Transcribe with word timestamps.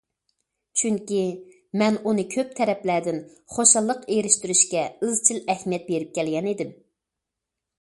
چۈنكى، 0.81 1.19
مەن 1.81 1.99
ئۇنى 2.11 2.23
كۆپ 2.35 2.55
تەرەپلەردىن 2.59 3.19
خۇشاللىق 3.57 4.09
ئېرىشتۈرۈشكە 4.15 4.87
ئىزچىل 5.09 5.41
ئەھمىيەت 5.55 5.87
بېرىپ 5.91 6.17
كەلگەن 6.17 6.49
ئىدىم. 6.53 6.73